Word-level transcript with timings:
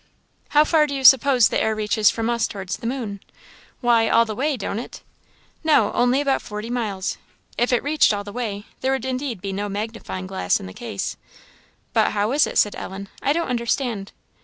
"How 0.49 0.63
far 0.63 0.87
do 0.87 0.95
you 0.95 1.03
suppose 1.03 1.47
the 1.49 1.61
air 1.61 1.75
reaches 1.75 2.09
from 2.09 2.27
us 2.27 2.47
towards 2.47 2.77
the 2.77 2.87
moon?" 2.87 3.19
"Why, 3.81 4.09
all 4.09 4.25
the 4.25 4.33
way 4.33 4.57
don't 4.57 4.79
it?" 4.79 5.03
"No 5.63 5.91
only 5.93 6.21
about 6.21 6.41
forty 6.41 6.71
miles. 6.71 7.19
If 7.55 7.71
it 7.71 7.83
reached 7.83 8.11
all 8.11 8.23
the 8.23 8.33
way, 8.33 8.65
there 8.79 8.93
would 8.93 9.05
indeed 9.05 9.41
be 9.41 9.53
no 9.53 9.69
magnifying 9.69 10.25
glass 10.25 10.59
in 10.59 10.65
the 10.65 10.73
case." 10.73 11.17
"But 11.93 12.13
how 12.13 12.31
is 12.31 12.47
it?" 12.47 12.57
said 12.57 12.75
Ellen. 12.75 13.09
"I 13.21 13.31
don't 13.31 13.47
understand." 13.49 14.11